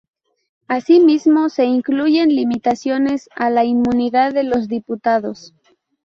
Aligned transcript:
Asimismo, 0.67 1.49
se 1.49 1.65
incluyen 1.65 2.29
limitaciones 2.29 3.29
a 3.35 3.51
la 3.51 3.65
inmunidad 3.65 4.33
de 4.33 4.41
los 4.41 4.67
diputados. 4.67 5.53